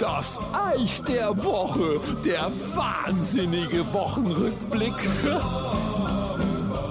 Das 0.00 0.40
Eich 0.52 1.00
der 1.02 1.28
Woche, 1.44 2.00
der 2.24 2.50
wahnsinnige 2.74 3.84
Wochenrückblick. 3.92 4.94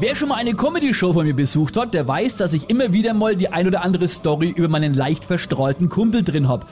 Wer 0.00 0.16
schon 0.16 0.30
mal 0.30 0.34
eine 0.34 0.54
Comedy-Show 0.54 1.12
von 1.12 1.24
mir 1.24 1.36
besucht 1.36 1.76
hat, 1.76 1.94
der 1.94 2.08
weiß, 2.08 2.34
dass 2.34 2.52
ich 2.52 2.68
immer 2.68 2.92
wieder 2.92 3.14
mal 3.14 3.36
die 3.36 3.52
ein 3.52 3.68
oder 3.68 3.84
andere 3.84 4.08
Story 4.08 4.48
über 4.48 4.66
meinen 4.66 4.92
leicht 4.92 5.24
verstreuten 5.24 5.88
Kumpel 5.88 6.24
drin 6.24 6.48
hab. 6.48 6.66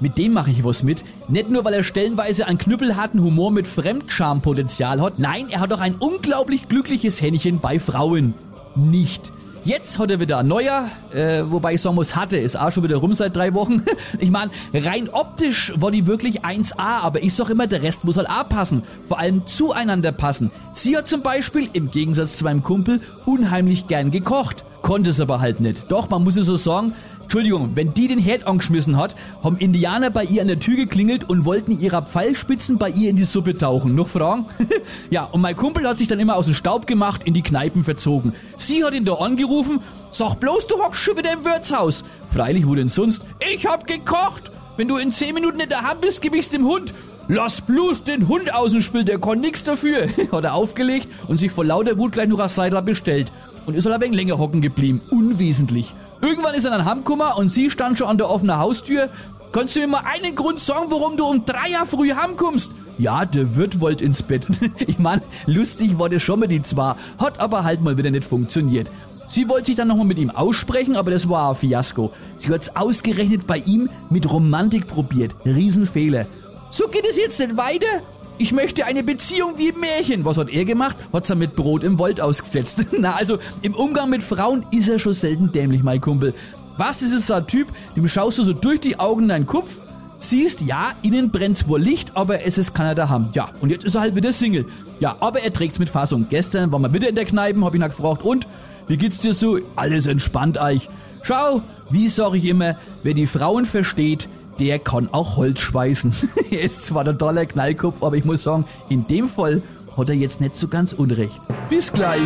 Mit 0.00 0.16
dem 0.16 0.32
mache 0.32 0.50
ich 0.50 0.64
was 0.64 0.82
mit. 0.82 1.04
Nicht 1.28 1.50
nur, 1.50 1.66
weil 1.66 1.74
er 1.74 1.84
stellenweise 1.84 2.46
einen 2.46 2.56
knüppelharten 2.56 3.22
Humor 3.22 3.50
mit 3.50 3.68
Fremdschampotenzial 3.68 5.02
hat. 5.02 5.18
Nein, 5.18 5.48
er 5.50 5.60
hat 5.60 5.74
auch 5.74 5.80
ein 5.80 5.96
unglaublich 5.96 6.66
glückliches 6.66 7.20
Händchen 7.20 7.60
bei 7.60 7.78
Frauen. 7.78 8.32
Nicht. 8.74 9.32
Jetzt 9.64 9.98
hat 9.98 10.10
er 10.10 10.20
wieder 10.20 10.38
ein 10.38 10.48
neuer, 10.48 10.88
äh, 11.12 11.42
wobei 11.46 11.74
ich 11.74 11.82
sagen 11.82 11.94
muss, 11.94 12.16
hatte, 12.16 12.38
ist 12.38 12.58
auch 12.58 12.70
schon 12.72 12.82
wieder 12.82 12.96
rum 12.96 13.12
seit 13.12 13.36
drei 13.36 13.54
Wochen. 13.54 13.82
Ich 14.18 14.30
meine, 14.30 14.50
rein 14.74 15.08
optisch 15.08 15.72
war 15.76 15.90
die 15.90 16.06
wirklich 16.06 16.42
1A, 16.42 17.02
aber 17.02 17.22
ich 17.22 17.34
sag 17.34 17.50
immer, 17.50 17.66
der 17.66 17.82
Rest 17.82 18.04
muss 18.04 18.16
halt 18.16 18.28
auch 18.28 18.48
passen. 18.48 18.82
Vor 19.06 19.18
allem 19.18 19.46
zueinander 19.46 20.12
passen. 20.12 20.50
Sie 20.72 20.96
hat 20.96 21.06
zum 21.06 21.22
Beispiel, 21.22 21.68
im 21.72 21.90
Gegensatz 21.90 22.38
zu 22.38 22.44
meinem 22.44 22.62
Kumpel, 22.62 23.00
unheimlich 23.26 23.86
gern 23.86 24.10
gekocht. 24.10 24.64
Konnte 24.82 25.10
es 25.10 25.20
aber 25.20 25.40
halt 25.40 25.60
nicht. 25.60 25.90
Doch, 25.90 26.08
man 26.10 26.24
muss 26.24 26.36
es 26.36 26.46
so 26.46 26.56
sagen, 26.56 26.94
Entschuldigung, 27.30 27.76
wenn 27.76 27.94
die 27.94 28.08
den 28.08 28.18
Herd 28.18 28.48
angeschmissen 28.48 28.96
hat, 28.96 29.14
haben 29.44 29.56
Indianer 29.56 30.10
bei 30.10 30.24
ihr 30.24 30.42
an 30.42 30.48
der 30.48 30.58
Tür 30.58 30.74
geklingelt 30.74 31.30
und 31.30 31.44
wollten 31.44 31.70
ihrer 31.70 32.02
Pfeilspitzen 32.02 32.76
bei 32.76 32.90
ihr 32.90 33.08
in 33.08 33.14
die 33.14 33.22
Suppe 33.22 33.56
tauchen. 33.56 33.94
Noch 33.94 34.08
Fragen? 34.08 34.46
ja, 35.10 35.26
und 35.26 35.40
mein 35.40 35.54
Kumpel 35.54 35.86
hat 35.86 35.96
sich 35.96 36.08
dann 36.08 36.18
immer 36.18 36.34
aus 36.34 36.46
dem 36.46 36.56
Staub 36.56 36.88
gemacht, 36.88 37.22
in 37.22 37.32
die 37.32 37.42
Kneipen 37.42 37.84
verzogen. 37.84 38.32
Sie 38.56 38.82
hat 38.82 38.94
ihn 38.94 39.04
da 39.04 39.12
angerufen, 39.12 39.78
sag 40.10 40.40
bloß, 40.40 40.66
du 40.66 40.82
hockst 40.82 41.02
schon 41.02 41.18
wieder 41.18 41.32
im 41.32 41.44
Wirtshaus. 41.44 42.02
Freilich, 42.34 42.66
wo 42.66 42.74
denn 42.74 42.88
sonst? 42.88 43.24
Ich 43.48 43.64
hab 43.64 43.86
gekocht! 43.86 44.50
Wenn 44.76 44.88
du 44.88 44.96
in 44.96 45.12
10 45.12 45.32
Minuten 45.32 45.58
nicht 45.58 45.70
daheim 45.70 45.98
bist, 46.00 46.22
gib 46.22 46.34
ich's 46.34 46.48
dem 46.48 46.64
Hund. 46.64 46.92
Lass 47.28 47.60
bloß 47.60 48.02
den 48.02 48.26
Hund 48.26 48.52
aus 48.52 48.72
dem 48.72 48.82
Spiel, 48.82 49.04
der 49.04 49.20
kann 49.20 49.38
nix 49.38 49.62
dafür. 49.62 50.08
hat 50.32 50.42
er 50.42 50.54
aufgelegt 50.54 51.06
und 51.28 51.36
sich 51.36 51.52
vor 51.52 51.64
lauter 51.64 51.96
Wut 51.96 52.10
gleich 52.10 52.26
noch 52.26 52.40
ein 52.40 52.48
Seidler 52.48 52.82
bestellt. 52.82 53.30
Und 53.66 53.76
ist 53.76 53.84
halt 53.84 53.94
ein 53.94 54.00
wenig 54.00 54.16
länger 54.16 54.38
hocken 54.38 54.62
geblieben. 54.62 55.00
Unwesentlich. 55.10 55.94
Irgendwann 56.22 56.54
ist 56.54 56.64
er 56.64 56.70
dann 56.70 56.84
heimgekommen 56.84 57.26
und 57.36 57.48
sie 57.48 57.70
stand 57.70 57.98
schon 57.98 58.08
an 58.08 58.18
der 58.18 58.28
offenen 58.28 58.58
Haustür. 58.58 59.08
Kannst 59.52 59.74
du 59.74 59.80
mir 59.80 59.88
mal 59.88 60.02
einen 60.04 60.36
Grund 60.36 60.60
sagen, 60.60 60.86
warum 60.90 61.16
du 61.16 61.24
um 61.24 61.44
drei 61.44 61.70
Jahre 61.70 61.86
früh 61.86 62.12
heimkommst? 62.12 62.72
Ja, 62.98 63.24
der 63.24 63.56
Wirt 63.56 63.80
wollte 63.80 64.04
ins 64.04 64.22
Bett. 64.22 64.46
ich 64.86 64.98
mein, 64.98 65.22
lustig 65.46 65.98
war 65.98 66.08
das 66.08 66.22
schon 66.22 66.40
mal 66.40 66.46
die 66.46 66.62
zwar, 66.62 66.96
hat 67.18 67.40
aber 67.40 67.64
halt 67.64 67.80
mal 67.80 67.96
wieder 67.96 68.10
nicht 68.10 68.24
funktioniert. 68.24 68.90
Sie 69.26 69.48
wollte 69.48 69.66
sich 69.66 69.76
dann 69.76 69.88
nochmal 69.88 70.06
mit 70.06 70.18
ihm 70.18 70.30
aussprechen, 70.30 70.96
aber 70.96 71.10
das 71.10 71.28
war 71.28 71.50
ein 71.50 71.54
Fiasko. 71.54 72.12
Sie 72.36 72.52
hat's 72.52 72.76
ausgerechnet 72.76 73.46
bei 73.46 73.58
ihm 73.58 73.88
mit 74.10 74.30
Romantik 74.30 74.86
probiert. 74.86 75.34
Riesenfehler. 75.44 76.26
So 76.70 76.88
geht 76.88 77.06
es 77.08 77.16
jetzt 77.16 77.38
nicht 77.40 77.56
weiter? 77.56 78.02
Ich 78.40 78.52
möchte 78.52 78.86
eine 78.86 79.02
Beziehung 79.02 79.58
wie 79.58 79.68
im 79.68 79.80
Märchen. 79.80 80.24
Was 80.24 80.38
hat 80.38 80.48
er 80.48 80.64
gemacht? 80.64 80.96
Hat's 81.12 81.28
er 81.28 81.36
mit 81.36 81.54
Brot 81.56 81.84
im 81.84 81.98
Wald 81.98 82.22
ausgesetzt. 82.22 82.86
Na, 82.98 83.14
also 83.14 83.36
im 83.60 83.74
Umgang 83.74 84.08
mit 84.08 84.22
Frauen 84.22 84.64
ist 84.70 84.88
er 84.88 84.98
schon 84.98 85.12
selten 85.12 85.52
dämlich, 85.52 85.82
mein 85.82 86.00
Kumpel. 86.00 86.32
Was 86.78 87.02
ist 87.02 87.12
es 87.12 87.30
ein 87.30 87.46
Typ, 87.46 87.68
dem 87.96 88.08
schaust 88.08 88.38
du 88.38 88.42
so 88.42 88.54
durch 88.54 88.80
die 88.80 88.98
Augen 88.98 89.24
in 89.24 89.28
deinen 89.28 89.46
Kopf, 89.46 89.82
siehst, 90.16 90.62
ja, 90.62 90.92
innen 91.02 91.30
brennt's 91.30 91.68
wohl 91.68 91.82
Licht, 91.82 92.16
aber 92.16 92.42
es 92.42 92.56
ist 92.56 92.72
keiner 92.72 92.94
daheim. 92.94 93.28
Ja, 93.34 93.50
und 93.60 93.68
jetzt 93.68 93.84
ist 93.84 93.94
er 93.94 94.00
halt 94.00 94.16
wieder 94.16 94.32
Single. 94.32 94.64
Ja, 95.00 95.16
aber 95.20 95.42
er 95.42 95.52
trägt's 95.52 95.78
mit 95.78 95.90
Fassung. 95.90 96.24
Gestern 96.30 96.72
waren 96.72 96.80
wir 96.80 96.94
wieder 96.94 97.10
in 97.10 97.16
der 97.16 97.26
Kneipe, 97.26 97.62
hab 97.62 97.74
ihn 97.74 97.82
halt 97.82 97.94
gefragt, 97.94 98.22
und, 98.22 98.46
wie 98.88 98.96
geht's 98.96 99.18
dir 99.18 99.34
so? 99.34 99.58
Alles 99.76 100.06
entspannt, 100.06 100.58
Eich. 100.58 100.88
Schau, 101.20 101.60
wie 101.90 102.08
sag 102.08 102.32
ich 102.32 102.46
immer, 102.46 102.78
wer 103.02 103.12
die 103.12 103.26
Frauen 103.26 103.66
versteht, 103.66 104.30
der 104.60 104.78
kann 104.78 105.08
auch 105.12 105.36
Holz 105.36 105.60
schweißen. 105.60 106.14
er 106.50 106.60
ist 106.60 106.84
zwar 106.84 107.02
der 107.02 107.16
tolle 107.16 107.46
Knallkopf, 107.46 108.02
aber 108.02 108.16
ich 108.16 108.24
muss 108.24 108.42
sagen, 108.42 108.64
in 108.88 109.06
dem 109.06 109.28
Fall 109.28 109.62
hat 109.96 110.08
er 110.08 110.14
jetzt 110.14 110.40
nicht 110.40 110.54
so 110.54 110.68
ganz 110.68 110.92
unrecht. 110.92 111.40
Bis 111.68 111.92
gleich, 111.92 112.20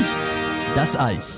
das 0.74 0.98
Eich. 0.98 1.33